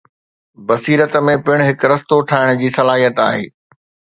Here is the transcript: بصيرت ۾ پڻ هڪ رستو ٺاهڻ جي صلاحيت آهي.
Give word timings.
بصيرت 0.67 1.13
۾ 1.27 1.33
پڻ 1.45 1.57
هڪ 1.67 1.79
رستو 1.91 2.17
ٺاهڻ 2.29 2.47
جي 2.63 2.69
صلاحيت 2.79 3.15
آهي. 3.29 3.45